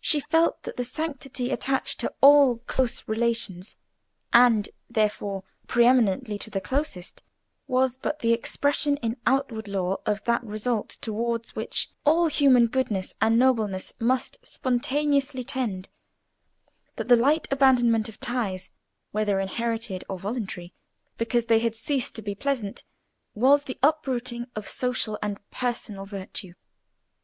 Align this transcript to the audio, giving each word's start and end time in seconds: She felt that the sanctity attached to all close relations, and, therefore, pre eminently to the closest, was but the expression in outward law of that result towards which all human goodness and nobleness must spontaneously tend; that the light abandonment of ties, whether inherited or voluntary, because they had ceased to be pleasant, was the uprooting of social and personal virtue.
She 0.00 0.20
felt 0.20 0.62
that 0.62 0.76
the 0.76 0.84
sanctity 0.84 1.50
attached 1.50 1.98
to 1.98 2.14
all 2.20 2.58
close 2.68 3.02
relations, 3.08 3.74
and, 4.32 4.68
therefore, 4.88 5.42
pre 5.66 5.84
eminently 5.84 6.38
to 6.38 6.48
the 6.48 6.60
closest, 6.60 7.24
was 7.66 7.96
but 7.96 8.20
the 8.20 8.32
expression 8.32 8.98
in 8.98 9.16
outward 9.26 9.66
law 9.66 9.96
of 10.06 10.22
that 10.26 10.44
result 10.44 10.90
towards 11.00 11.56
which 11.56 11.90
all 12.04 12.28
human 12.28 12.68
goodness 12.68 13.16
and 13.20 13.36
nobleness 13.36 13.92
must 13.98 14.38
spontaneously 14.46 15.42
tend; 15.42 15.88
that 16.94 17.08
the 17.08 17.16
light 17.16 17.48
abandonment 17.50 18.08
of 18.08 18.20
ties, 18.20 18.70
whether 19.10 19.40
inherited 19.40 20.04
or 20.08 20.20
voluntary, 20.20 20.72
because 21.16 21.46
they 21.46 21.58
had 21.58 21.74
ceased 21.74 22.14
to 22.14 22.22
be 22.22 22.36
pleasant, 22.36 22.84
was 23.34 23.64
the 23.64 23.76
uprooting 23.82 24.46
of 24.54 24.68
social 24.68 25.18
and 25.20 25.40
personal 25.50 26.06
virtue. 26.06 26.54